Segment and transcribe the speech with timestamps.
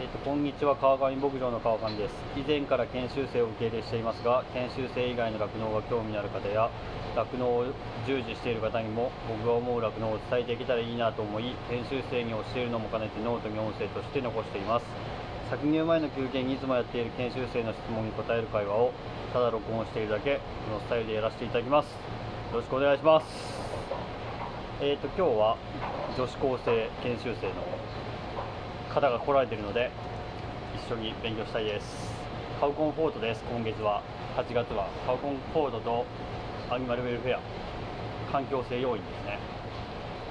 [0.00, 2.14] えーと、こんにちは川上牧場の川上です。
[2.34, 6.70] 以前から研修生を受け入れしていますが研修生以外の酪農が興味のある方や
[7.14, 7.66] 酪農を
[8.06, 14.86] 従事している方にも僕が思う酪農を伝えていけたらいいなと思い研修生に教えるのも兼ねてノートに音声として残しています。
[15.52, 18.94] 搾乳前の休憩にいつもやっている研修生の質問に答える会話を
[19.34, 21.92] ただ録音しているだけこのスタイルでやらせていただきます。
[21.92, 23.26] よろしくお願いします。
[24.80, 25.58] えーと今日は
[26.16, 27.79] 女子高生研修生の
[28.94, 29.90] 方が来られているので
[30.88, 32.10] 一緒に勉強したいです。
[32.60, 33.44] カウコンフォートです。
[33.44, 34.02] 今月は。
[34.36, 34.88] 8月は。
[35.06, 36.04] カウコンフォートと
[36.70, 37.40] アニマルウェルフェア。
[38.30, 39.38] 環境性要因ですね。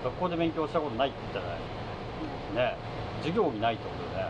[0.03, 2.77] 学校で勉強したことないって言ったらね。
[3.19, 4.29] 授業にないってことね。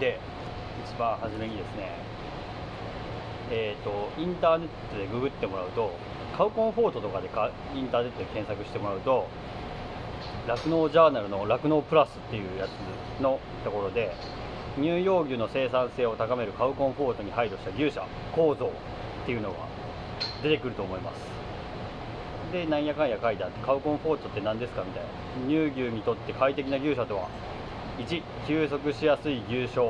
[0.00, 0.20] で
[0.84, 1.92] 一番初めにですね。
[3.50, 5.92] えっ、ー、とインターネットでググってもらうと
[6.36, 9.28] カウコンフォートとかでかインターネットで検索してもらうと
[10.46, 14.14] 酪農ジャーナルの酪農プラスっていうやつのところで
[14.76, 19.56] 乳幼牛の生産性を高めるカウコンフォートに配慮した牛舎構造っていうのが
[20.42, 21.36] 出てくると思います。
[22.52, 25.08] でなんやかんや書いてあってカウコンフォートって何ですかみたいな。
[25.48, 27.28] 乳牛にとって快適な牛舎とは
[27.98, 29.80] 1休息しやすい牛舎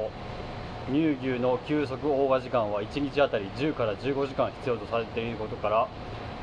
[0.89, 5.89] 乳牛の休息オーガ時間は1日あたり10から15時間必要とされていることから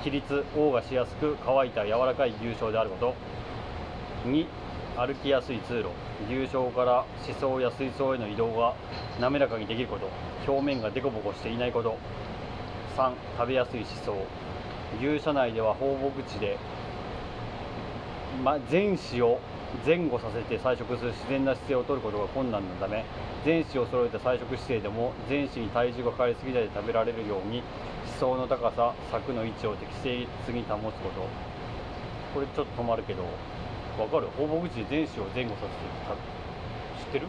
[0.03, 3.15] 起立オーガしやすく乾いた柔らかい牛舎であること。
[4.25, 4.47] 2
[4.95, 5.89] 歩きやすい通路
[6.29, 8.75] 牛床から思想や水槽への移動が
[9.19, 10.07] 滑らかにできること
[10.47, 11.97] 表面が凸凹していないこと。
[12.95, 14.15] 3食べやすい思想。
[15.01, 16.57] 牛舎内では放牧地で、
[18.43, 19.39] ま、前肢を
[19.83, 23.03] 前後させて採食する自然な姿勢をとることが困難なため
[23.43, 27.63] 前肢を揃えた採食姿勢でも前肢に体重がかかりすぎないで食べられるように
[28.21, 31.27] 思想の高さ柵の位置を適切に保つこと。
[32.33, 33.23] これちょっと止まるけど
[33.99, 34.27] わかる？
[34.37, 37.27] 放牧地で前肢を前後させて知ってる？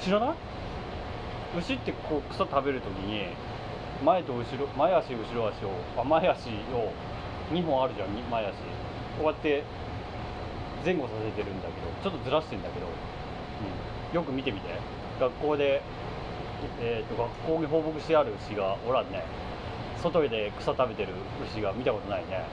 [0.00, 0.34] 知らない？
[1.58, 3.28] 牛ってこう草食べるときに
[4.04, 6.92] 前と後ろ前足後ろ足をあ前足を
[7.52, 8.52] 2本あるじゃん前足。
[9.18, 9.62] こうやって
[10.84, 14.68] 前後させてるんだけどちょっとずらしてんだけど、うん、よく見てみて。
[15.18, 15.80] 学校で、
[16.78, 19.24] えーと、学校に放牧してある牛がおらんね。
[19.96, 21.14] 外で草食べてる
[21.50, 22.44] 牛が見たことないね。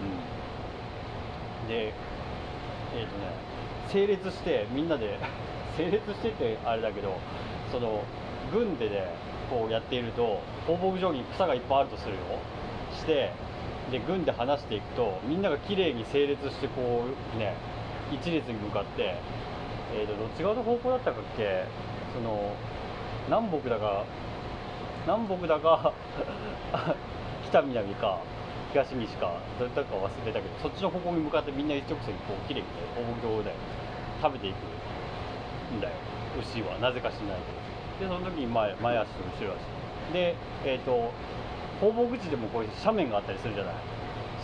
[0.00, 0.41] うん。
[1.68, 3.32] でえっ、ー、とね
[3.88, 5.18] 整列してみんなで
[5.76, 7.18] 整列してってあれだけど
[7.70, 8.02] その
[8.52, 9.06] 軍でね
[9.50, 12.20] こうやっていると放牧場に草がいっぱいあるとするよ。
[12.94, 13.32] して
[13.90, 17.54] で軍で離していくとみんなが綺麗に整列してこうね
[18.12, 19.16] 一列に向かって、
[19.94, 21.64] えーと、どっち側の方向だったかっけ？
[22.14, 22.54] その
[23.26, 24.04] 南北だか
[25.06, 25.92] 南北だか
[27.50, 28.18] 北南か。
[28.72, 33.54] 東西かどれだか忘れたけどそっちの方向に向かってみんな一直線にこう綺麗にね放牧場で
[34.22, 34.56] 食べていく
[35.76, 35.94] んだよ
[36.40, 37.38] 牛はなぜかしない
[38.00, 39.54] ででその時に前前足と後ろ
[40.08, 40.34] 足で
[40.64, 41.12] えっ、ー、と
[41.80, 43.74] 放牧地でもこういう斜面があったりするじゃない？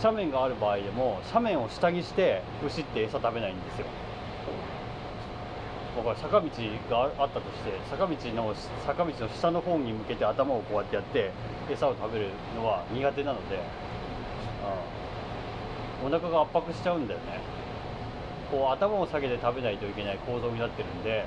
[0.01, 3.87] 斜面がある場合でも斜面を下にして牛って餌食べないんですよ。
[5.97, 6.47] だから坂道
[6.89, 11.31] があったとして坂道の坂道の下の方に向けて頭をこうやってやって
[11.69, 13.59] 餌を食べるのは苦手なので、
[16.03, 17.39] お腹が圧迫しちゃうんだよね。
[18.51, 21.25] こう頭を下げて食べないといけない構造になってるんで、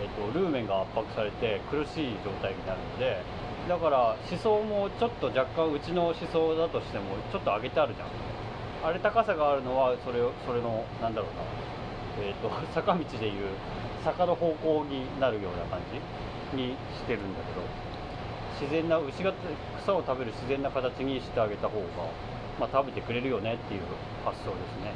[0.00, 3.22] えーと、ルーメンが圧迫されて苦しい状態になるので
[3.68, 8.08] だから思想もちょっと若干うちの思想だとしてもちょっと上げてあるじゃん。
[8.90, 13.50] あれ高さがあるのはそれそれのなんだろうな、えーと、 坂道でいう
[14.04, 16.56] 坂の方向になるような感じ？
[16.56, 17.88] にしてるんだけど。
[18.58, 19.32] 自然な牛が
[19.80, 21.86] 草を食べる自然な形にしてあげた方が
[22.58, 23.80] まあ、食べてくれるよねっていう
[24.24, 24.92] 発想ですね。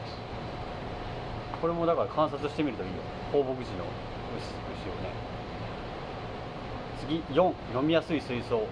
[1.60, 2.96] これもだから観察してみるといいよ。
[3.30, 3.84] 放牧時の
[4.36, 5.12] 牛をね。
[7.00, 8.66] 次4飲みやすい水槽。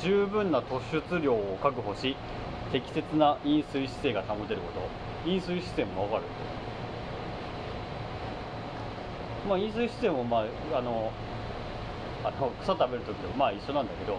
[0.00, 2.16] 十分な突出量を確保し
[2.72, 4.72] 適切な飲水姿勢が保てるこ
[5.24, 5.30] と。
[5.30, 6.22] 飲水姿勢も分かる。
[9.48, 11.12] まあ飲水姿勢もまああの
[12.24, 14.18] あの草食べる時とまあ一緒なんだけど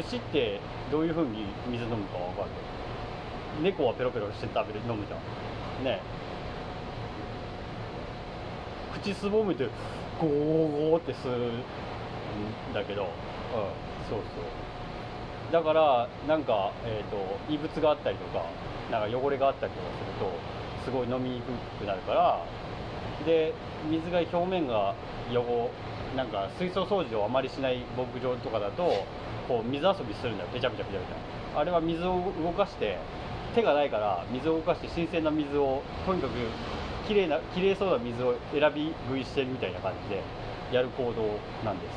[0.00, 0.60] 牛って
[0.90, 2.48] どういうふうに水飲むか分かる。
[3.62, 5.84] 猫はペロペロして食べる飲むじゃん。
[5.84, 6.00] ね
[9.02, 9.68] 口すぼめて
[10.20, 11.62] ゴーゴーってするん
[12.74, 13.02] だけど。
[13.02, 13.08] うん
[14.08, 14.22] そうそう。
[15.52, 17.16] だからなんか、えーと、
[17.48, 18.44] 異物があったりとか
[18.90, 19.86] なんか汚れがあったりとか
[20.84, 22.44] するとすごい飲みにくくなるから
[23.24, 23.52] で
[23.88, 24.94] 水が表面が
[25.32, 25.70] 汚
[26.16, 29.04] なんか水槽掃除をあまりしない牧場とかだと
[29.46, 30.50] こう水遊びするんだよ。
[30.52, 32.98] ぺちゃぺちゃぺちゃぺちゃあれは水を動かして
[33.56, 36.32] 手がないから水を動かして新鮮な水をとにかく
[37.08, 40.22] 綺麗な綺麗そうな水を選び食いしてるみたいな感じで
[40.76, 41.92] やる行動なんです、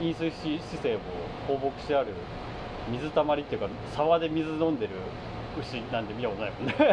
[0.00, 1.00] うん、飲水姿勢も
[1.48, 2.12] 放牧してある
[2.90, 4.96] 水たまりっていうか沢で水飲んでる
[5.58, 6.74] 牛なんて見たことないもんね。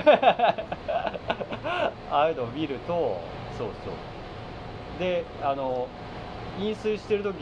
[2.10, 3.19] ああいうのを見ると
[3.57, 3.94] そうそう。
[5.00, 5.90] であの
[6.60, 7.36] 飲水してる時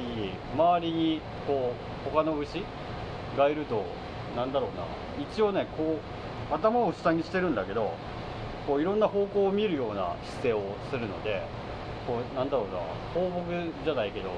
[0.57, 1.71] 周りにこ
[2.07, 2.65] う他の牛
[3.37, 3.85] がいると
[4.35, 4.85] なんだろうな。
[5.31, 5.99] 一応ねこ
[6.51, 7.93] う頭を下にしてるんだけど
[8.67, 11.41] こういろんな方向を見るような姿勢をするので
[12.05, 12.79] こうなんだろうな。
[13.13, 13.45] 放牧
[13.83, 14.35] じゃないけどこ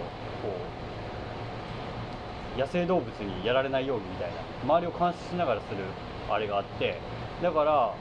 [2.56, 4.36] う野生動物にやられないようにみたいな。
[4.64, 5.84] 周りを監視しながらする
[6.30, 7.00] あれがあって
[7.42, 7.94] だから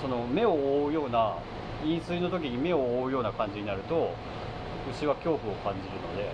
[0.00, 1.36] その目を覆うような
[1.84, 4.10] 飲水の時に目を覆うような感じになると
[4.90, 6.32] 牛は恐怖を感じるので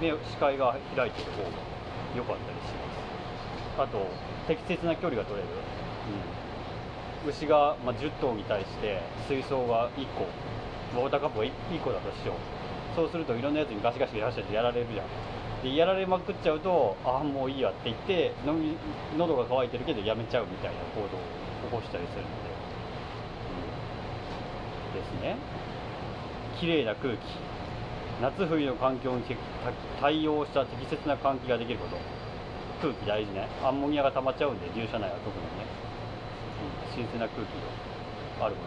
[0.00, 1.48] 目視界が開いてる方が
[2.16, 2.91] 良かったりします。
[3.78, 4.06] あと
[4.46, 5.48] 適切な距離が取れる、
[7.24, 10.26] うん、牛が、まあ、10頭に対して水槽が1個。
[10.92, 12.36] ウォーターカップが 1, 1個だとしよう。
[12.94, 15.06] そうするといろんなやつにガシガシガシガシやられるじゃん。
[15.62, 18.76] でやられまくっちゃうとああもういいやって言ってのみ
[19.16, 21.08] 喉が渇いてるけどやめちゃうみたいな行動を
[21.70, 22.52] 起こしたりするので、
[24.92, 25.36] うん、ですね。
[26.60, 27.20] 綺麗な空気。
[28.20, 29.22] 夏冬の環境に
[30.00, 31.96] 対応した適切な換気ができること
[32.82, 33.46] 空気大事ね。
[33.62, 35.62] アンモニアが溜まっちゃうんで牛舎内は特にね、
[36.90, 37.54] うん、新鮮な空気
[38.40, 38.66] があるこ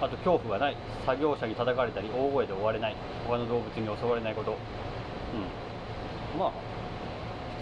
[0.00, 0.76] とあと恐怖がない。
[1.04, 2.96] 作業者に叩かれたり大声で追われない。
[3.26, 4.52] 他の動物に襲われないこと。
[4.52, 6.38] うん。
[6.38, 6.52] まあ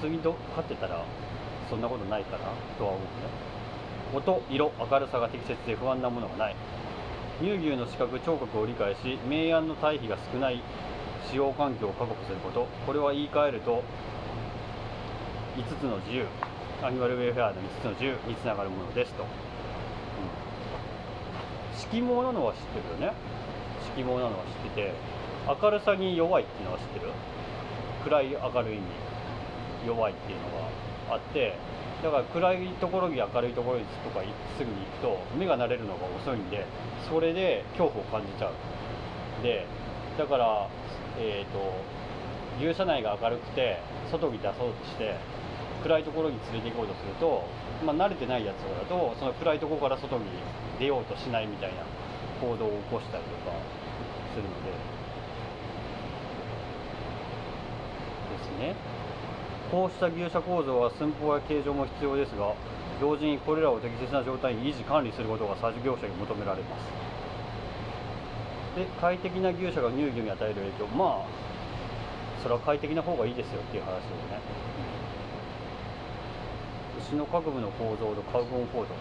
[0.00, 1.04] 普通にど飼ってたら
[1.68, 2.44] そんなことないかな
[2.78, 3.42] とは思うね。
[4.14, 6.56] 音色明るさが適切で不安なものがない。
[7.40, 10.62] 乳牛の視覚聴覚を理解し明暗の対比が少ない。
[11.30, 12.66] 使用環境を確保すること。
[12.86, 13.82] これは言い換えると
[15.56, 16.26] 5つの自由
[16.82, 19.28] アニマルウェルフェアの5つの自由につながるものですと、うん、
[21.78, 23.16] 色盲なのは知ってるよね。
[23.96, 24.92] 色盲なのは知ってて
[25.62, 27.12] 明るさに弱いっていうのは知ってる？
[28.04, 28.82] 暗い明るいに。
[29.86, 30.48] 弱いっていうの
[31.08, 31.56] があって
[32.02, 34.20] だから暗いところに明るいところにとか
[34.58, 36.66] すぐに行くと目が慣れるのが遅いんで
[37.08, 38.52] それで恐怖を感じちゃう。
[39.42, 39.66] で
[40.18, 40.68] だから
[41.18, 41.58] えっ、ー、と
[42.60, 43.78] 牛舎内が明るくて
[44.10, 45.16] 外に出そうとして
[45.82, 47.44] 暗いところに連れて行こうとすると、
[47.84, 50.24] まあ、慣れてないやつだとその暗いところから外に
[50.78, 51.82] 出ようとしないみたいな
[52.40, 53.56] 行動を起こしたりとか
[54.32, 54.70] するので
[58.38, 58.74] ですね。
[59.70, 62.54] こうした牛舎構造は寸法や形状も必要ですが
[63.00, 66.84] 同時にこれらを適切な状態に維持管理することが作業者に求められます。
[68.76, 70.86] で快適な牛舎が乳牛に与える影響。
[70.96, 71.53] まあ
[72.44, 74.38] それは快適な方がいいですよっていう話ですね。
[77.00, 78.92] 牛の各部の構造とカウボン構造。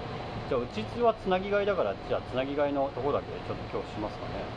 [0.47, 4.47] じゃあうちはつなぎ飼いだからじゃあつなぎ飼いのとこだけちょっと今日しますかね。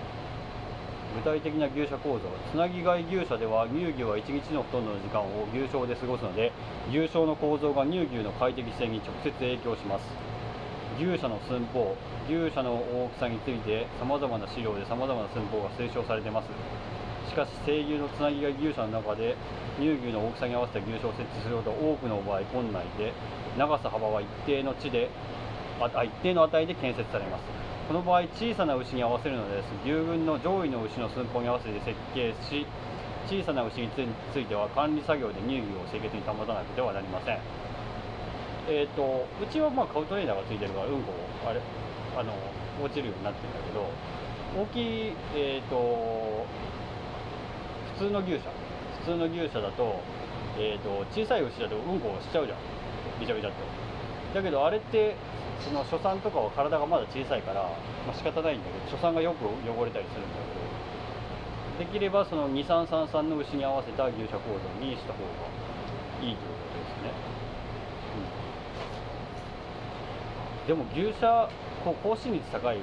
[1.18, 2.30] 具体的な牛舎構造。
[2.52, 6.52] つなぎ飼い牛舎では乳牛は1日のほとんどの時間を牛舎で過ごすので
[6.88, 10.06] 牛舎の構造が乳牛の快適性に直接影響します。
[11.02, 11.96] 牛舎の寸法
[12.30, 16.46] 牛舎の大きさについてさまざまな資料でさまざまな寸法が推奨されています。
[17.28, 19.36] しかし生牛のつなぎ飼い牛舎の中で
[19.78, 23.12] 乳牛の大きさに合わせた牛舎を設置することは多くの場合困難で
[23.58, 25.10] 長さ幅は一定の地で
[25.80, 27.44] あ一定の値で建設されます。
[27.86, 29.68] この場合小さな牛に合わせるのです。
[29.84, 32.66] 牛群の上位の牛の寸法に合わせて設計し
[33.28, 37.38] 小さな牛については管理作業で乳牛を清潔に保たなくてはなりません。
[38.68, 41.12] えーと、うちはまあカウトレーナーがついてるからうんこ
[41.46, 41.60] あれ
[42.16, 42.32] あの
[42.82, 43.86] 落ちるようになってるんだけど
[44.56, 46.46] 大きい、えーと、
[47.98, 48.52] 普通の牛舎。
[49.00, 50.00] 普通の牛舎だと,、
[50.58, 52.58] えーと、小さい牛だとうんこしちゃうじゃん。
[53.18, 53.58] びちゃびちゃっと。
[54.36, 55.16] だけどあれって
[55.64, 57.62] その初産とかは体がまだ小さいから、
[58.04, 60.36] まあ、仕方ないんだけど初産がよく汚れたりするんだ
[61.80, 61.86] けど。
[61.86, 65.28] できればその2333の牛に合わせた牛舎構造にした方が
[66.20, 67.12] いいということですね。
[70.64, 70.68] うん。
[70.68, 71.48] でも牛舎
[71.84, 72.78] こう更新率高い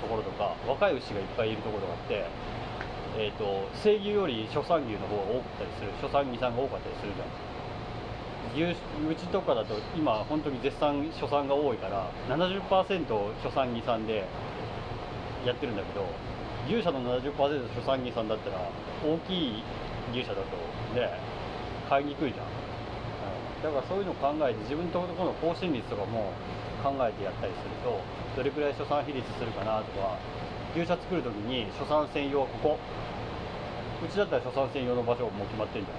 [0.00, 2.26] ところとか若い牛がいっぱいいるところがあって、
[3.18, 7.48] えーと、生牛より初産牛の方が多かったりする初産二産が多かったりするじゃん。
[8.54, 12.64] 牛うちとかだと今本当に絶賛初産が多いから70%
[13.42, 14.24] 初産二産で
[15.44, 16.06] やってるんだけど
[16.66, 18.70] 牛舎の70%初産二産だったら
[19.04, 19.62] 大きい
[20.12, 20.56] 牛舎だと
[20.98, 21.10] ね
[21.88, 22.46] 買いにくいじゃん、
[23.62, 26.32] だからそういうのを考えて自分のところの更新率とかも
[26.82, 28.00] 考えてやったりすると
[28.36, 30.18] どれくらい初産比率するかなとか
[30.76, 32.78] 牛舎作る時に初産専用はここ。
[33.98, 35.90] うちだったら初産専用の場所も決まってるじ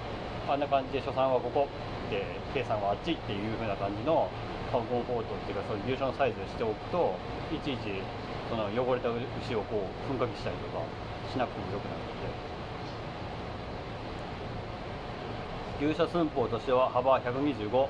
[0.48, 0.54] ゃん。
[0.54, 1.68] あんな感じで初産はここ
[2.08, 4.30] で計算はあっちっていう風な感じの
[4.72, 7.14] カウコンフォートっていうかそういう牛舎のサイズをしておくと
[7.52, 8.00] いちいち
[8.48, 10.80] その汚れた牛をこう噴火器したりとか
[11.28, 12.08] しなくてもよくなるの
[15.84, 15.92] で。
[15.92, 17.88] 牛舎寸法としては幅125130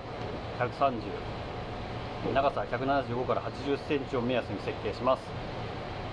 [2.28, 5.22] 長さ175から80センチを目安に設計します。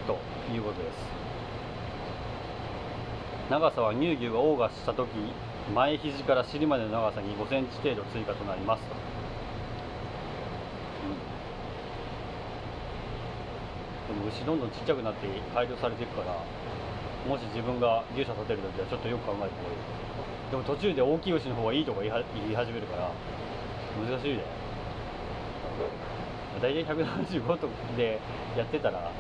[0.08, 0.18] と
[0.54, 0.96] いうことです。
[3.52, 5.10] 長さは乳牛がオーガした時
[5.76, 8.84] 前肘から尻までの長さに5センチ程度追加となります。
[8.84, 8.96] と、
[14.10, 16.42] うん、でも牛どんどんちっちゃくなって改良されていくから
[17.28, 19.52] もし自分が牛舎建てる時はちょっとよく考えてもいい
[20.52, 23.12] でも途中で大きい牛の方がいいとか言い始めるから
[24.00, 24.57] 難しいで。
[26.62, 28.20] 大体175とで
[28.58, 29.12] やってたら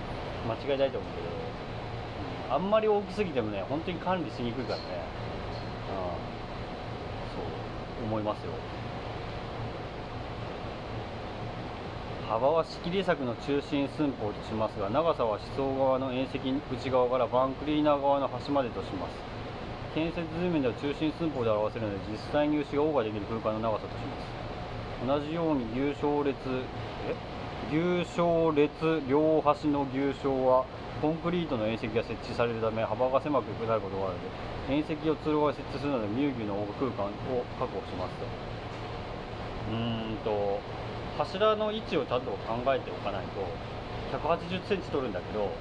[0.47, 1.21] 間違いないと思うけ
[2.49, 5.93] ど、あんまり大きすぎてもね本当に管理しにくいからね、う
[7.31, 7.41] ん、そ
[8.01, 8.51] う思いますよ。
[12.27, 19.13] 幅は仕切り柵の中心寸法としますが長さは思想側の縁石内側からバンクリーナー側の端までとします。
[19.95, 24.46] 建設図面では中心寸法で表せるので実際に牛がオーバーできる空間の長さとします。
[25.05, 26.35] 同じように牛小列
[27.07, 27.15] え？
[27.69, 28.69] 牛小列
[29.09, 30.65] 両端の牛小は
[31.01, 38.25] コンクリートの縁石が設置されるため幅が狭くなることがあるので縁石を通路側設置するので乳牛の空間を確保しますと。
[39.69, 40.59] うーんと
[41.17, 45.51] 柱の位置をちゃんと考えておかないと180センチ取るんだけど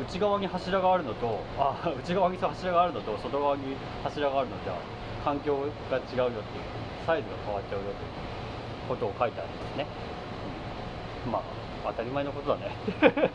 [0.00, 3.74] 内側に柱があるのとあ 内側に柱があるのと外側に
[4.04, 4.74] 柱があるのじゃ
[5.24, 5.56] 環境
[5.90, 6.64] が違うよっていう
[7.06, 8.31] サイズが変わっちゃうよという。
[8.92, 9.86] ことを書いてありますね、
[11.26, 11.42] うん、まあ
[11.84, 12.70] 当たり前のことだね。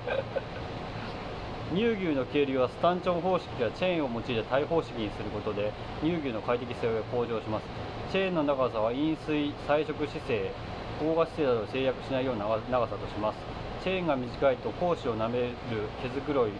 [1.76, 7.66] 乳牛の渓流はスタンチョン方式やチェーンを用いて耐方式にすることで乳牛の快適性が向上します。
[8.10, 10.50] チェーンの長さは飲水採食姿勢
[11.00, 13.38] 高画姿勢などを制約しないような長さとします。
[13.84, 15.50] チェーンが短いと格子を舐める
[16.02, 16.52] 毛づくろい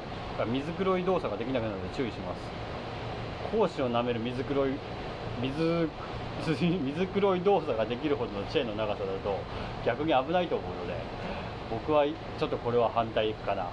[0.46, 2.42] 水黒い動作ができなくなるので注意します。
[3.52, 4.74] 格子を舐める水黒い
[5.42, 5.90] 水
[6.46, 9.40] 水黒い動作ができるほどのチェーンの長さだと
[9.86, 10.96] 逆に危ないと思うので
[11.70, 13.68] 僕はちょっとこれは反対かな、う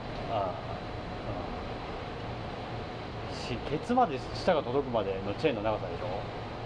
[3.32, 6.06] ん、しケツまで舌が届くまでのチェーンの長さでしょ？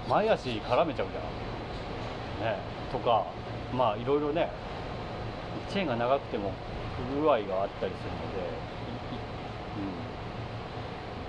[0.08, 2.54] 前足絡めちゃうじゃん。
[2.54, 2.58] ね。
[2.90, 3.26] とか
[3.74, 4.50] まあいろいろね
[5.68, 6.54] チェーンが長くても
[7.14, 8.48] 不具合があったりするので、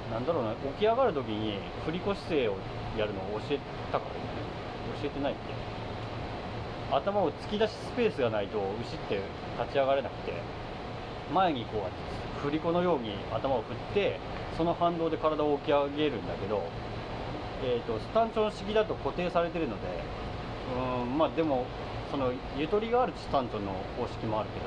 [0.07, 2.55] うん、なんだろうな起き上がる時に振り子姿勢を
[2.97, 3.59] やるのを教え
[3.91, 4.38] たからね。
[5.01, 5.79] 教えてないって。
[6.91, 9.21] 頭を突き出しスペースがないと牛って
[9.59, 10.33] 立ち上がれなくて
[11.33, 14.19] 前にこう振り子のように頭を振って
[14.57, 16.63] その反動で体を起き上げるんだけど、
[17.63, 19.87] えーと、スタンチョン式だと固定されてるので
[21.03, 21.65] うんまあでも
[22.09, 24.65] そのゆとりがあるスタンチョンの方式もあるけど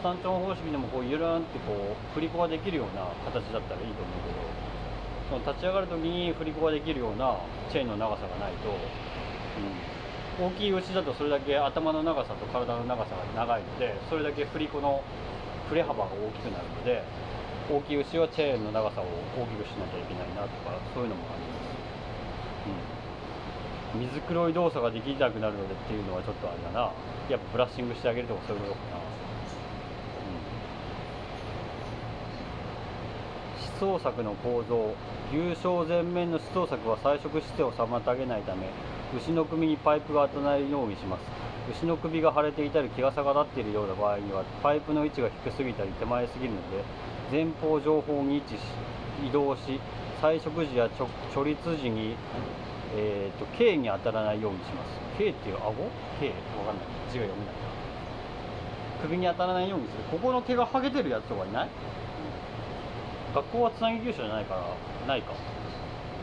[0.00, 4.24] スタンチョン方式でもこうゆるんってこう振り子ができるような形だったらいいと思う
[5.30, 7.38] けどその立ち上がる時に振り子ができるような
[7.70, 8.68] チェーンの長さがないと、
[10.40, 15.02] 大きい牛だとそれだけ頭の長さと体の長さが長いのでそれだけ振り子の
[15.68, 17.02] 振れ幅が大きくなるので
[17.70, 19.04] 大きい牛はチェーンの長さを
[19.38, 21.54] 大きくしなきゃいけないなとかそういうのもありま
[23.94, 26.92] す、うん、水黒い動作ができなくなるのでっていうのはちょっとあれだな。
[27.30, 28.96] やっぱブラッシングしてあげるとかそういうのよかな。
[33.80, 34.94] 思想作の構造。
[35.32, 38.68] 牛小前面の思想作は彩色姿勢を妨げないため
[39.16, 41.22] 牛の首にパイプが当たらないようにします。
[41.70, 46.84] 牛の首が腫れていたり気が逆立っているような場合にはパイプの位置が低すぎたり手前すぎるので
[47.30, 48.58] 前方上方に位置し
[49.26, 49.80] 移動し
[50.20, 50.90] 彩色時や
[51.34, 52.16] 処理時に、
[52.96, 54.98] えーと、と K に当たらないようにします。
[55.16, 55.72] K っていう顎
[56.20, 56.86] ？K わかんない。
[57.10, 57.54] 字が読めない
[59.00, 60.04] 首に当たらないようにする。
[60.10, 61.68] ここの毛が剥げてるやつとかいない？
[63.34, 65.32] 学校はつなぎ牛舎じゃないからないか。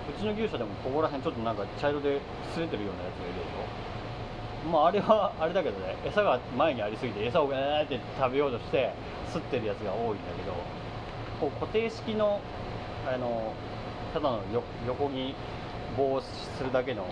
[0.10, 2.20] うちの牛舎でもここら辺ちょっとなんか茶色で
[2.56, 4.70] 擦れてるようなやつがいるでしょ。
[4.70, 8.94] まああれはあれだけどね餌が前にありすぎて餌をえーって食べようとして
[9.34, 10.54] 吸ってるやつが多いんだけど
[11.40, 12.40] こう固定式の
[13.08, 13.54] あの
[14.14, 14.42] ただの
[14.86, 15.34] 横に
[15.98, 17.06] 棒をするだけの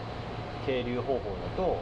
[0.65, 1.21] 渓流方法だ
[1.57, 1.81] とこ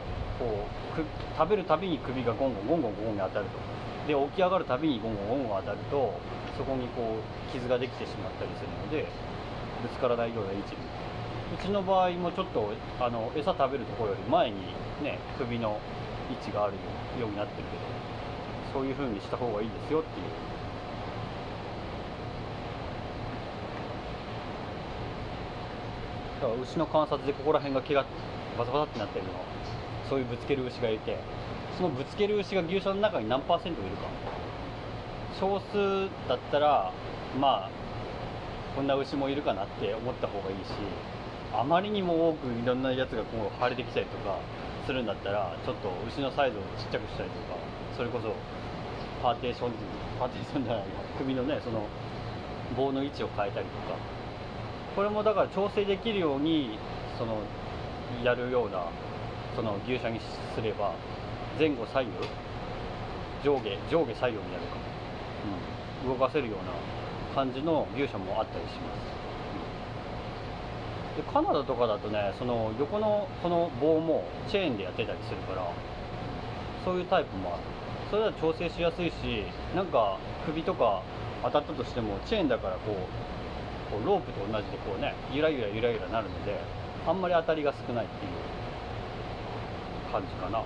[0.96, 1.02] う
[1.36, 3.50] 食べるたびに首がゴンゴンゴンゴンゴンに当たると。
[4.08, 6.18] で起き上がるたびにゴンゴンゴンゴン当たると
[6.56, 9.06] そこにこう傷ができてしまったりするので
[9.82, 10.80] ぶつからないような位置に
[11.54, 14.56] うちの場合もちょっとあの餌食べるところより前に
[15.02, 15.80] ね首の
[16.30, 16.74] 位置がある
[17.20, 17.82] ようになってるけど
[18.72, 20.26] そういう風にした方がいいですよっていう。
[26.40, 28.04] だから牛の観察でここら辺が毛が
[28.56, 29.32] バサバサってなってるの
[30.08, 31.18] そういうぶつける牛がいて
[31.76, 34.02] そのぶつける牛が牛舎の中に何パーセントいるか。
[35.40, 36.92] 少数だったら
[37.40, 37.70] まあ
[38.74, 40.70] こんな牛もいるかなって思った方がいいし
[41.54, 44.38] あまりにも多くいろんなやつがこう腫れてきたりとか
[44.86, 47.58] するんだったらちょっと牛のサイズをちっちゃくしたりとか
[47.96, 48.34] それこそ
[49.22, 49.72] パーテーション
[50.18, 50.84] パーテーションじゃない
[51.18, 51.86] 首のねその
[52.76, 54.18] 棒の位置を変えたりとか。
[54.98, 56.76] これもだから調整できるように
[57.16, 57.38] その
[58.24, 58.86] やるような
[59.54, 60.92] その牛舎にすれば
[61.56, 62.12] 前後左右
[63.44, 64.76] 上下上下左右になるか、
[66.02, 66.72] うん、動かせるような
[67.32, 69.27] 感じの牛舎もあったりします。
[71.18, 75.68] でカナダとかだとねその横のこの棒もチェーンでやってたりするから
[76.84, 77.62] そういうタイプもある。
[78.08, 79.44] それは調整しやすいし
[79.74, 81.02] なんか首とか
[81.42, 82.94] 当たったとしてもチェーンだからこう
[83.92, 86.58] こうロープと同じでこうねゆらゆらゆらゆらなるので
[87.06, 90.62] あんまり当たりが少ないっていう感じかな。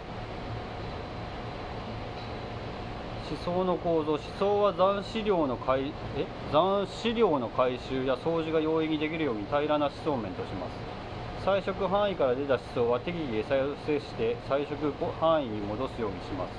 [3.31, 6.27] 思想の構造思想は残資料の回え？
[6.53, 11.45] 残資料の回収や掃除が容易にできるように平らな思想面とします。
[11.45, 16.51] 彩色範囲から出た思想は適宜餌寄せして彩色範囲に戻すようにします。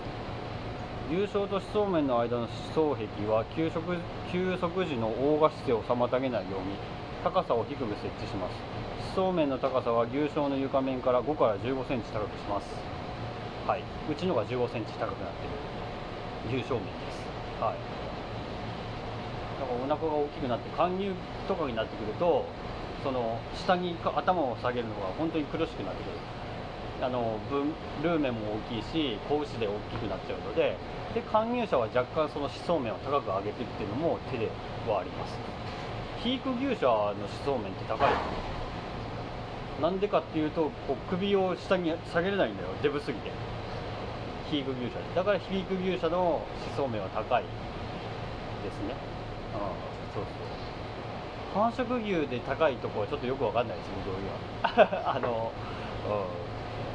[1.12, 3.80] 優勝と思想面の間の思想壁は休息
[4.32, 6.76] 休息時の大画姿勢を妨げないように
[7.24, 8.56] 高さを低く設置します。
[9.16, 12.68] 思想面の高さは牛床の床面から5から15センチ高くします。
[13.68, 13.84] はい。
[14.12, 15.73] うちのが15センチ高くなってる。
[16.50, 17.24] 牛正面です。
[17.62, 17.76] はい。
[19.60, 21.14] だからお腹が大きくなって貫入
[21.48, 22.46] とかになってくると
[23.04, 26.18] その下に頭を下げるのが本当に苦しくなってくる。
[27.02, 27.38] あの
[28.02, 30.78] ルーメンも大きいし子牛で大きくなっちゃうので
[31.14, 34.48] で勧入者は若干その思想面を高く上げてっていうのも手で
[34.88, 35.36] はあります。
[36.20, 38.10] 肥育牛舎の思想面って高い
[39.82, 42.70] なんでかっていうとこう首を下に下げれないんだよ。
[42.82, 43.32] デブすぎて。
[44.54, 46.46] 肥育牛舎でだから肥育牛舎の思
[46.78, 47.50] 想面は高いで
[48.72, 48.94] すね。
[49.56, 49.60] ああ
[50.14, 50.34] そうそう。
[51.54, 55.14] 繁殖牛で高いとこはちょっとよくわかんないです僕は。
[55.16, 55.52] あの、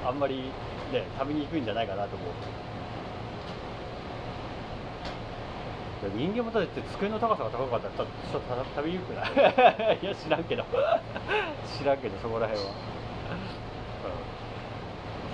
[0.04, 0.08] うん。
[0.08, 0.50] あんまり
[0.92, 2.28] ね食べにくいんじゃないかなと思う。
[6.16, 9.26] 人間もだって机の高さが高かったらちょっと食べにくくな
[9.94, 9.98] い？
[10.00, 10.64] いや知らんけど。
[11.76, 12.70] 知らんけどそこら辺は、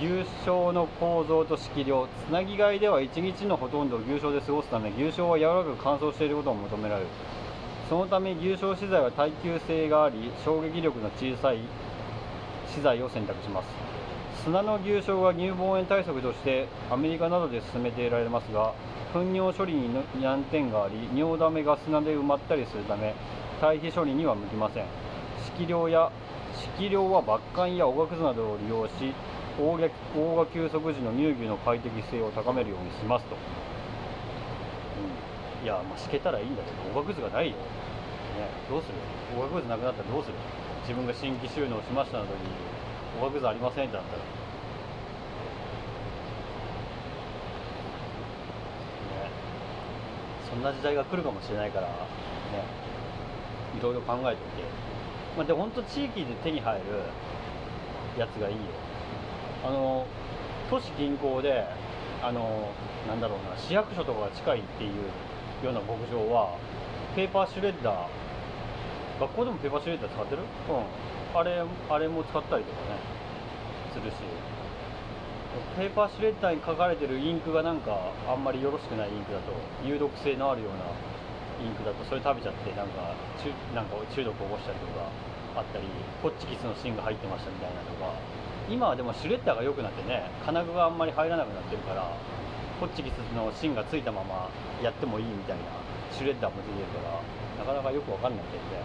[0.01, 7.07] 牛床の構造と色量つなぎ飼いでは1日のほとんどを牛床で過ごすため牛床は柔らかく乾燥していることを求められる。
[7.87, 11.59] そのため牛床資材は耐久性があり衝撃力の小さい
[12.73, 13.67] 資材を選択します
[14.43, 18.73] 砂の牛症は乳房炎対策としてアメリカなどで進めていられますが
[19.13, 19.87] 糞尿処理に
[20.19, 23.13] 難点があり尿だめが砂で埋まったりするため
[23.61, 24.85] 堆肥処理には向きません。
[25.55, 26.11] 色量や
[26.79, 29.13] 色量は抜管やおがくずなどを利用し
[29.57, 29.89] 大賀
[30.47, 33.39] 休息時の乳牛の快適性を高めるようにしますと、う
[35.63, 37.61] ん、いやまあしけたらいいんだけどおがくずがないよ、ね、
[38.69, 38.95] どうする？
[39.37, 40.35] おがくずなくなったらどうする？
[40.81, 42.29] 自分が新規収納しましたのに
[43.19, 44.21] おがくずありませんってなったら。
[50.49, 51.93] そんな時代が来るかもしれないからね。
[53.77, 54.41] いろいろ考えておいて。
[55.35, 56.85] まあで本当地域で手に入る
[58.17, 58.61] やつがいいよ
[59.65, 60.05] あの
[60.69, 61.65] 都市近郊で
[62.21, 62.69] あの
[63.07, 66.53] なんだろうな市役所とかが近いっていうような牧場は
[67.15, 70.43] ペーパーシュレッダー学校でもペーパーシュレッダー使ってる？
[70.43, 71.39] うん。
[71.39, 73.01] あれあれも使ったりとかね
[73.91, 74.15] するし。
[75.79, 79.55] ペーパーシュレッダーに書かれてるインクがなんかあんまりよろしくないインクだと
[79.87, 80.83] 有毒性のあるような
[81.63, 85.07] インクだとそれ食べちゃってなんか中なんか中毒を起こしたりとか
[85.55, 85.87] あったり
[86.19, 88.19] ホッチキスの芯が入ってましたみたいなのが
[88.69, 92.11] 今はでもシュレッダーが良くなってね金具があんまり入らなくなってるから
[92.79, 94.49] ホッチキスの芯がついたまま
[94.81, 95.63] やってもいいみたいな
[96.11, 98.83] シュレッダーも出てるからなかなかよくわかんないけどね、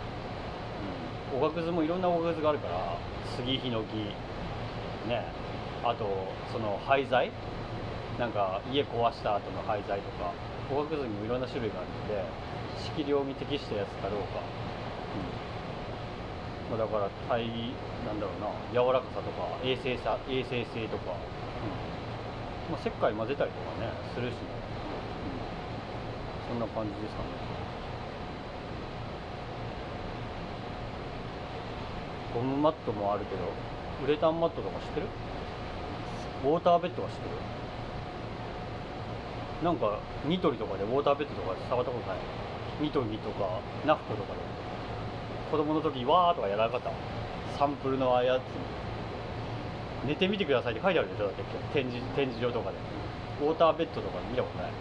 [1.33, 2.99] うん、おがくずもいろんなおがくずがあるから
[3.37, 3.97] 杉ヒノキ
[5.09, 5.25] ね。
[5.83, 6.05] あと
[6.53, 7.33] その廃材？
[8.19, 10.35] なんか家壊した後の廃材とか
[10.69, 12.23] 工学図にもいろんな種類があるので
[12.85, 14.45] 色量に適したやつかどうか、
[16.71, 17.43] まあ、だから体
[18.07, 22.73] なんだろうな柔らかさとか衛生さ衛生性とか、うん。
[22.73, 24.35] まあ、石灰混ぜたりとかねするし。
[24.35, 24.39] ね、
[26.55, 27.29] うん、そんな感じですかね。
[32.33, 33.43] ゴムマットもあるけど
[34.05, 35.07] ウレタンマットとか知ってる？
[36.45, 37.35] ウォーターベッドは知ってる？
[39.65, 42.19] なんかニトリとかでウォーターベッドとか触ったことない？
[42.81, 44.39] ニトリとかナフコとかで
[45.51, 46.91] 子供の時わーとかやらなかった？
[47.59, 48.43] サンプルのあやつ。
[50.07, 51.43] 寝てみてくださいって書いてあるでしょだって
[51.75, 52.77] 展示展示場とかで。
[53.43, 54.73] ウォーターベッドとか見たことない。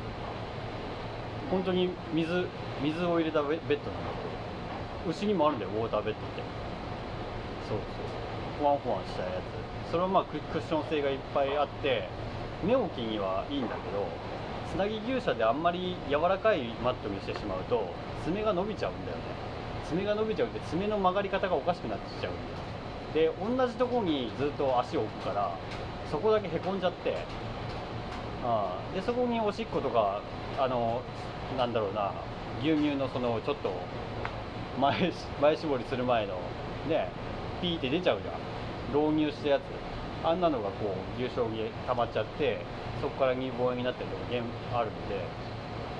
[1.49, 2.47] 本当に水
[2.83, 3.75] 水を入れたベッドなんだけ
[5.05, 5.11] ど。
[5.11, 6.41] 牛にもあるんだよウォーターベッドって。
[7.67, 7.83] そうそう
[8.59, 9.29] ふわんふわんしたや
[9.87, 9.91] つ。
[9.91, 12.07] それはまあクッション性がいっぱいあって
[12.63, 14.05] 寝起きにはいいんだけど
[14.71, 17.89] つなぎ牛舎であんまり柔らかいマットにしてしまうと
[18.23, 19.23] 爪が伸びちゃうんだよね。
[19.89, 23.33] 爪が伸びちゃうって爪の曲がり方がおかしくなっちゃうんだよ。
[23.33, 25.51] で同じとこにずっと足を置くから
[26.11, 27.17] そこだけへこんじゃって。
[28.43, 30.21] あでそこにおしっことか
[30.57, 31.01] あの
[31.57, 32.13] なんだろうな
[32.61, 33.73] 牛乳のそのちょっと
[34.79, 36.35] 前前絞りする前の
[36.87, 37.09] ね
[37.61, 38.35] ピーって出ちゃうじゃん。
[38.95, 39.63] 導入したやつ。
[40.23, 42.59] あんなのがこう牛醤に溜まっちゃって
[43.01, 44.23] そこから乳房炎になったりとか
[44.79, 45.49] あるので。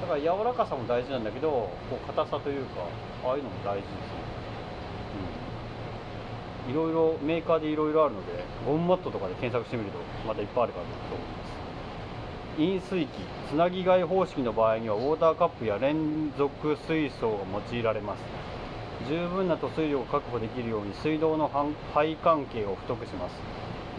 [0.02, 2.82] だから柔らかさも大事なんだけどこう硬さというか
[3.26, 4.30] ああいうのも大事ですね。
[6.70, 11.50] いろいろメーカーでいろいろあるのでゴムマットとかで検索してみるとまたいっぱいあるかなと思います。
[12.60, 17.38] 飲水機つなぎ替え方式の場合にはウォーターカップや連続水槽が
[17.72, 18.24] 用いられます。
[19.08, 21.50] 十分な塗水量を確保できるように水道の
[21.94, 23.36] 配管径を太くします。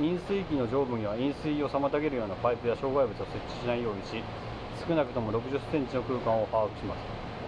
[0.01, 4.23] 飲水機の上部には飲水を妨げるようなパイプや障害物を設置しないようにし
[4.91, 6.99] 少なくとも60センチの空間を把握します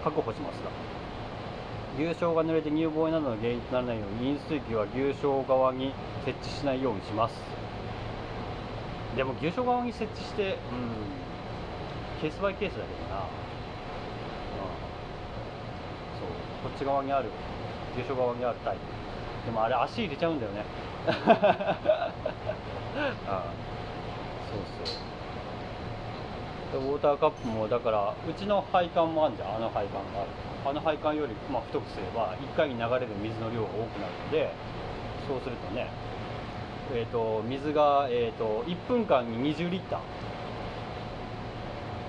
[0.01, 0.71] 確保しますが
[1.97, 7.35] 牛床が濡れて乳房などの原因とならないように飲水機は牛床側に設置しないようにします。
[9.15, 11.11] でも牛床側に設置してうん
[12.21, 13.25] ケースバイケースだけどな、うん、
[16.17, 16.29] そう。
[16.63, 17.29] こっち側にある
[17.95, 18.81] 牛床側にあるタイプ。
[19.45, 20.65] でもあれ足入れちゃうんだよね。
[21.05, 21.11] あ
[23.27, 23.53] あ
[24.49, 24.95] そうそう。
[26.77, 29.55] ウォーターカップもだからうちの配管もあるじゃん。
[29.55, 30.29] あの配管がある。
[30.65, 34.53] あの配管よりまあ太くすれば1回に流れる水の量が多くなるので
[35.27, 35.89] そうするとね
[36.91, 39.99] えーと、水が、えーと、1分間に20リッター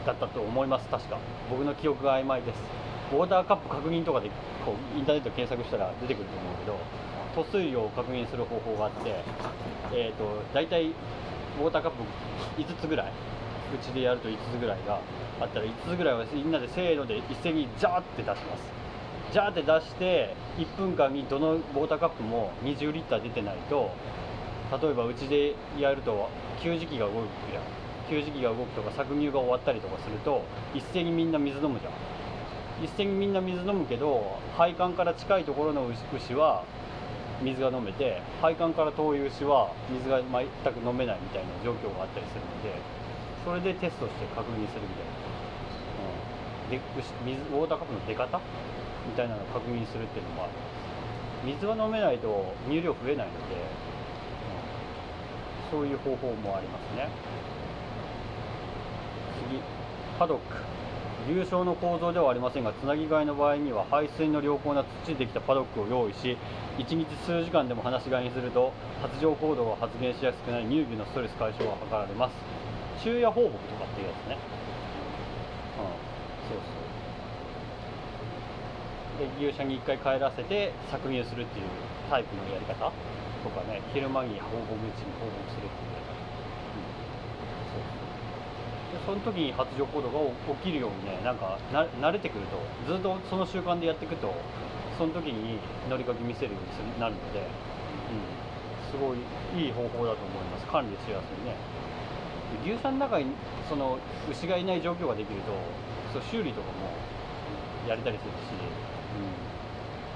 [0.07, 0.88] だったと思います。
[0.88, 1.18] 確か。
[1.48, 2.59] 僕の記憶が曖昧です。
[3.12, 4.29] ウォーターカップ確認とかで
[4.64, 6.79] こうインターネット検索したら出てくると思うけど
[7.44, 9.14] 塗水量を確認する方法があって、
[9.92, 12.03] えーと、と大体ウォーターカップ
[12.61, 13.12] 5つぐらい
[13.74, 15.00] うちでやると5つぐらいが
[15.40, 18.84] あったら5つぐらいはみんなでせーので一斉にジャーって出します。
[19.32, 23.90] ジャーって出して1分間にどのウォーターカップも20リッター出てないと
[24.80, 26.28] 例えばうちでやると
[26.62, 27.14] 給餌器が動く
[27.50, 27.62] じゃん。
[28.08, 31.92] 給餌器が動くとか搾乳が終わったりとかすると一斉にみんな水飲むじゃん。
[32.84, 36.64] 一斉にみんな水飲むけど配管から近いところの牛は
[37.42, 42.80] 水が飲めて配管から遠い牛は水が全く飲めないみたいな状況があったりするので
[43.44, 45.12] それでテストして確認するみたいな、
[46.64, 46.80] うん、で
[47.24, 48.40] 水ウォーターカップの出方
[49.07, 50.52] みたいなのを確認するっていうのもある
[51.44, 53.57] 水が飲めないと乳量増えないので、
[55.74, 57.09] うん、そういう方法もありますね。
[59.50, 59.61] 次
[60.18, 60.74] パドック。
[61.28, 66.37] 流暢の構造ではありませんがつなぎ替えの場合には排水の良好な土でできたパドックを用意し
[66.76, 72.63] 1日数時間でも放し飼いにすると発情行動が発現しやすくなり乳牛のストレス解消が図られます。
[72.98, 74.38] 昼夜放牧とかっていうやつね。
[75.78, 75.90] うん。
[76.48, 76.85] そうそう。
[79.18, 81.66] で牛舎に1回帰らせて搾乳するっていう
[82.11, 82.90] タイプのやり方
[83.44, 83.80] とかね。
[83.92, 85.94] 昼間に放牧地に放牧するっていう、
[86.74, 86.90] うん、
[87.70, 88.04] そうそう。
[88.94, 90.18] でその時に発情行動が
[90.62, 94.35] 起きるようにねなんかな慣れてくるとずっとその習慣でやっていくと
[94.98, 95.59] その時に
[95.90, 99.18] 乗りかけ見せるようになるので、うん、すごい
[99.59, 100.66] いい方法だと思います。
[100.66, 101.54] 管理しやすいね
[102.62, 103.26] 牛舎の中に
[103.68, 103.98] その
[104.30, 105.52] 牛がいない状況ができると
[106.12, 106.90] そう修理とかも
[107.88, 108.34] やれたりするし、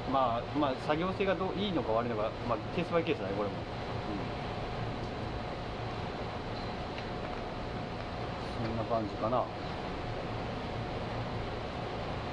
[0.06, 3.54] うん、まあまあ作業性がどういいのか悪いのか、まあ、ケースバイケースだねこれも、
[8.62, 9.44] うん、そんな感じかな。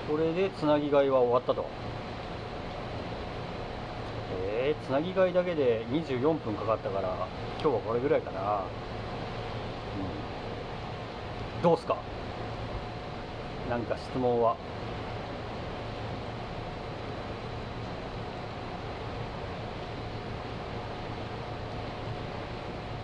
[0.07, 1.65] これでつなぎ替えは終わったと。
[4.37, 7.27] えー、つなぎ替えだけで24分かかったから
[7.61, 8.63] 今日はこれぐらいかな
[11.65, 11.97] どうすか？
[13.71, 14.55] なんか質問は。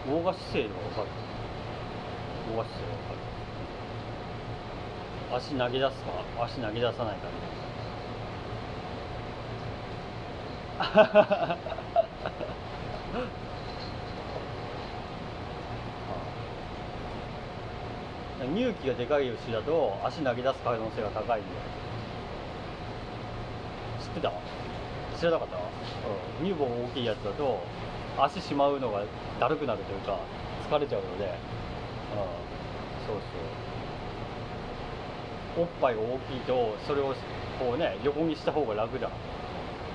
[0.07, 1.07] 大賀姿勢が分かる。
[2.53, 3.15] 大賀姿勢が分か
[5.31, 5.37] る。
[5.37, 6.11] 足投げ出すか？
[6.43, 7.33] 足投げ出さないかみ
[10.77, 11.57] たいな
[18.47, 21.49] 乳気がでかい牛だと足投げ出す可能性が高いんで。
[24.01, 24.31] 知ってた？
[25.17, 27.63] 知らなかった、うん、乳房大きいやつだと
[28.17, 29.03] 足しまうのが
[29.39, 30.17] だるくなるというか
[30.69, 31.31] 疲れちゃうので、うん、
[33.07, 33.15] そう
[35.55, 35.63] そう。
[35.63, 37.13] おっぱいが大きいとそれを
[37.59, 39.09] こうね横にした方が楽だ。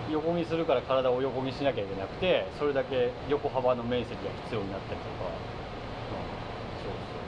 [0.08, 5.32] 横にするから体を横にしなきゃいけなくてそれだけ横幅の面積が必要になったりとか、うん、
[6.84, 7.18] そうそう、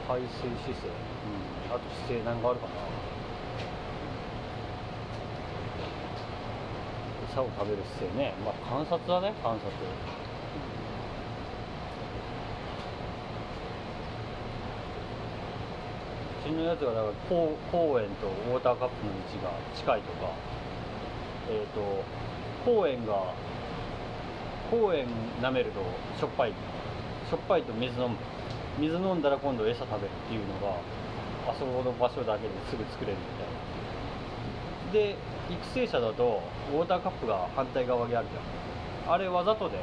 [0.11, 2.73] 排水姿勢、うん、あと姿勢何があるかな。
[7.31, 8.33] 餌を食べる姿勢ね。
[8.43, 9.69] まあ観察だね観察。
[16.43, 20.33] うちのやつがだから公公園とウォーターカップの位置が近いとか。
[21.49, 22.03] えっ、ー、と
[22.65, 23.33] 公園が
[24.69, 25.07] 公園
[25.41, 25.79] 舐めると
[26.19, 26.51] しょっぱい。
[27.29, 28.17] しょっぱいと水飲む
[28.79, 30.77] 水飲んだら今度餌食べるっていうのが
[31.47, 35.15] あそこの場所だけですぐ作れるみたいな。
[35.15, 35.15] で
[35.49, 36.41] 育成者だと
[36.73, 39.13] ウォーターカップが反対側にあるじゃん。
[39.13, 39.77] あれわざとで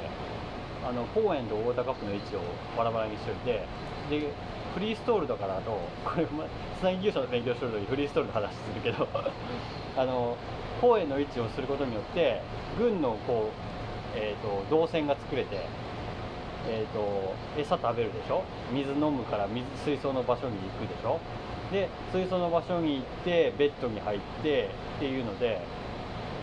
[0.87, 2.40] あの公園とウォーターカップの位置を
[2.77, 3.66] バラバラにしておいて
[4.11, 4.33] で
[4.74, 5.70] フリーストールだからと
[6.05, 6.27] これ
[6.79, 9.09] つなぎ技術の勉強してるのにフリーストールの話するけど
[9.96, 10.37] あの
[10.81, 12.40] 公園の位置をすることによって
[12.79, 13.51] 軍のこ
[14.14, 15.66] う、えーと、動線が作れて、
[16.69, 18.45] えーと、餌食べるでしょ？
[18.73, 21.19] 水飲むから水水槽の場所に行くでしょ？
[21.73, 25.61] で水槽の場所に行ってベッドに入ってっていうので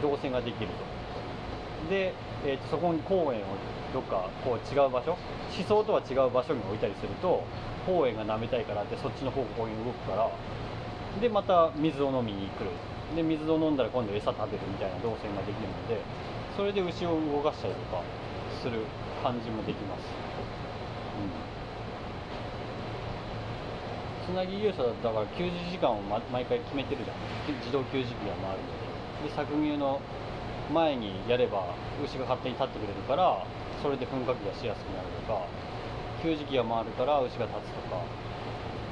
[0.02, 1.90] 動線ができると。
[1.90, 2.14] で、
[2.46, 3.44] えーと、そこに公園を
[3.94, 5.12] どっかこう違う場所？
[5.56, 7.44] 思想とは違う場所に置いたりすると
[7.86, 10.30] 公園が舐めたいからってそっちの方向に動くから。
[11.22, 12.72] でまた水を飲みに来る
[13.16, 16.02] で水を飲んだら今度餌食べるみたいな動線ができるので
[16.58, 18.04] それで牛を動かしたりとか。
[18.66, 18.82] する
[19.22, 20.02] 感じもできます、
[24.26, 24.34] うん。
[24.34, 27.18] つなぎ業者だから給仕時間を、ま、毎回決めてるじゃん。
[27.62, 30.02] 自動給仕機が回るのでで搾乳の
[30.74, 33.46] 前にやれば牛が勝手に立ってくれるから
[33.84, 35.46] それで噴火器がしやすくなるとか
[36.24, 38.02] 給仕機が回るから牛が立つとか。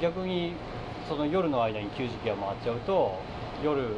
[0.02, 0.54] 逆に
[1.08, 3.18] その夜の間に給仕機が回っちゃうと
[3.64, 3.96] 夜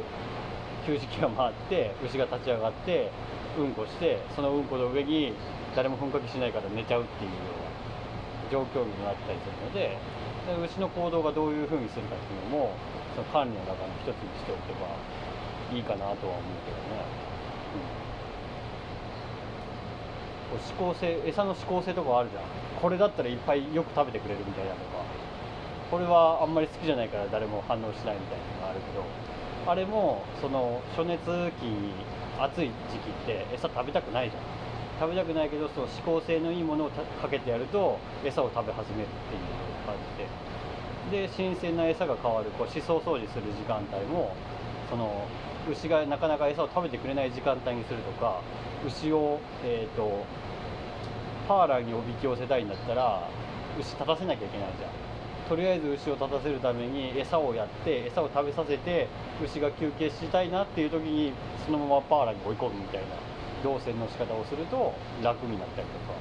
[0.86, 3.10] 給仕機が回って牛が立ち上がって
[3.58, 5.34] うんこしてそのうんこの上に
[5.76, 7.60] 誰も噴火器しないから寝ちゃうっていうよう
[8.48, 9.98] な状況になったりするので
[10.48, 12.72] で牛の行動がどういうふうにするかっていうのも
[13.14, 14.88] その管理の中の一つにしておけば
[15.74, 17.04] いいかなとは思うけどね、
[20.50, 22.42] うん、こう思考性餌の指向性とかあるじゃん。
[22.80, 25.02] これだったらいっぱいよく食べてくれるみたいなとか
[25.90, 29.02] これはあんまり好きじゃないから誰も反応しないみたいなのがあるけど
[29.70, 31.72] あれもその暑熱期
[32.38, 34.65] 暑い時期って餌食べたくないじゃん。
[34.98, 39.42] 食べたくないけどその指向性のいいものをかけてやると餌を食べ始めるっていう
[39.86, 39.94] 感
[41.10, 41.26] じで。
[41.26, 42.50] で新鮮な餌が変わる。
[42.50, 44.34] こう思想掃除する時間帯も
[44.90, 45.26] その
[45.70, 48.40] 牛がなかなか餌を食べてくれない時間帯にするとか
[48.86, 50.24] 牛を、えーと、
[51.48, 53.28] パーラーにおびき寄せたいんだったら
[53.78, 54.90] 牛立たせなきゃいけないじゃん。
[55.48, 59.08] とりあえず牛を立たせるために餌をやって餌を食べさせて
[59.44, 61.32] 牛が休憩したいなっていう時に
[61.64, 63.35] そのままパーラーに追い込むみたいな。
[63.66, 66.14] 動線の仕方をすると楽になったりとか、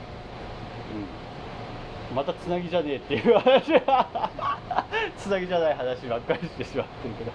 [2.09, 4.29] うん、またつなぎじゃねえっていう話は
[5.17, 7.31] つなぎじゃない話ばっかりしてしまってるけど。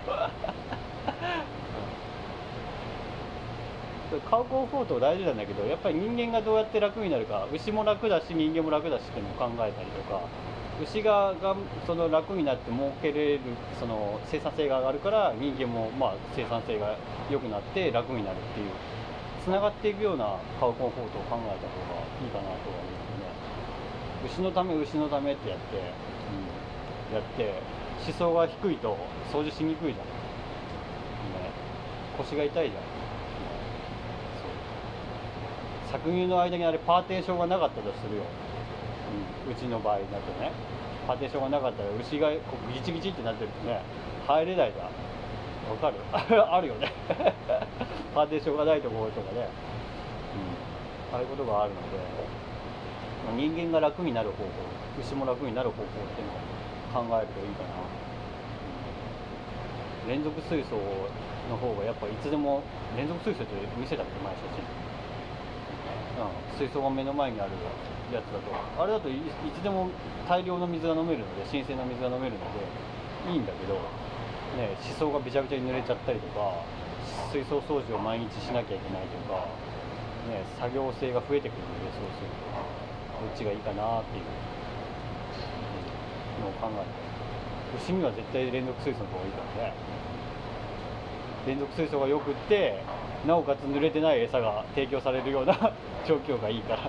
[4.28, 10.20] カウコンフォート大事なんだけどやっぱり人間がどうやって楽になるか牛も楽だし人間も楽だしっていうのを考えたりとか
[10.82, 11.54] 牛がが
[11.86, 13.40] その楽になって儲けれる
[13.78, 16.96] その生産性が上がるから人間もまあ生産性が
[17.30, 18.70] 良くなって楽になるっていう
[19.42, 21.48] つながっていくようなカウコンフォートを考えた方が
[22.22, 22.92] いいかなとは思い
[24.24, 24.32] ます。
[24.32, 27.54] 牛のため牛のためってやって、うん、やって
[28.06, 28.98] 思想が低いと
[29.32, 30.12] 掃除しにくいじゃん、ね、
[32.18, 32.80] 腰が痛いじゃん、ね、
[35.90, 38.24] 搾乳の間にあれパーテーションがなかったとするよ、
[39.46, 40.52] うん、うちの場合だとね。
[41.06, 42.36] パーテーションがなかったら牛がこ
[42.70, 43.80] うギチギチってなってるとね
[44.28, 44.90] 入れないじゃん。
[45.70, 45.96] わかる？
[46.12, 46.92] あるよね。
[48.14, 49.48] パーテーションがないところとかね、
[51.12, 52.00] うん、ああいうことがあるので。
[53.36, 54.50] 人間が楽になる方法
[54.98, 56.34] 牛も楽になる方法っていうの
[56.98, 57.78] を考えるといいかな、
[60.08, 60.74] 連続水槽
[61.48, 62.64] の方がやっぱいつでも
[62.96, 64.40] 連続水槽って見せたって前写
[66.18, 67.52] 真、うん、水槽が目の前にある
[68.10, 68.82] やつだと。
[68.82, 69.20] あれだとい
[69.54, 69.90] つでも
[70.26, 73.78] 大量の水が飲めるので新鮮な水が飲めるのでいいんだけど、
[74.56, 76.64] ね、思想がびちゃびちゃに濡れちゃったりとか
[77.32, 79.46] 水槽掃除を毎日しなきゃいけないとか、
[80.28, 82.80] ね、作業性が増えてくるのでそうすると。
[83.20, 84.24] どっちがいいかなっていう
[86.40, 87.10] のを考えて。
[87.76, 89.74] 牛には絶対連続水素の方がいいからね。
[91.46, 92.82] 連続水槽がよくって
[93.26, 95.54] なおかつ濡れてない餌が提供されるような
[96.06, 96.78] 状況がいいから。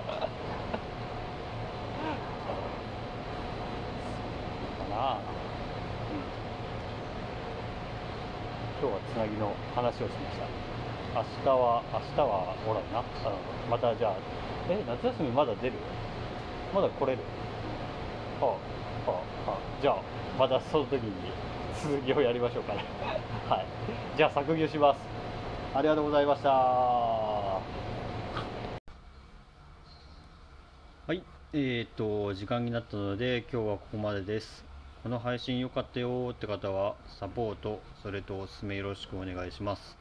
[4.90, 5.20] なあ、うん、
[8.82, 10.46] 今日はつなぎの話をしました。
[11.14, 12.98] 明日は明日はおらんな。
[12.98, 13.38] あの
[13.70, 14.16] またじゃあ
[14.68, 15.74] え夏休みまだ出る？
[16.74, 17.22] まだ来れる？
[18.40, 18.58] は
[19.06, 19.58] あはあああ。
[19.80, 20.02] じゃあ
[20.36, 21.12] またその時に
[21.80, 22.82] 続きをやりましょうかね。
[23.48, 23.66] はい。
[24.16, 24.98] じゃあ削魚します。
[25.76, 26.50] ありがとうございました。
[26.50, 27.62] は
[31.14, 31.22] い。
[31.52, 34.71] えー、と時間になったので今日はここまでです。
[35.02, 39.96] この配信良かったよーって方はサポートそれとおすすめよろしくお願いします。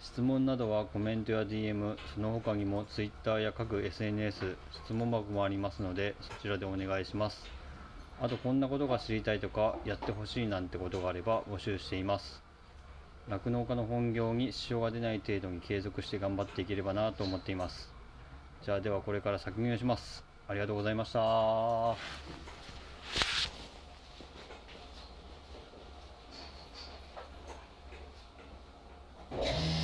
[0.00, 7.44] 質問などはコメントや DM その他にも Twitter や各 SNS 質問箱もありますのでそちらでお願いします。
[8.22, 12.40] あとこんなことが知りたいとかやってほしいなんてことがあれば募集しています。
[13.28, 17.92] 酪農家の本業に支障が出ない程度に継続して頑張っていければなと思っています。
[18.62, 20.24] じゃあではこれから作業します。
[20.46, 21.96] ありがとうございました。
[29.32, 29.79] Yeah.